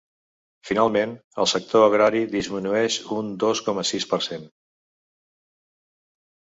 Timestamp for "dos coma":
3.47-3.87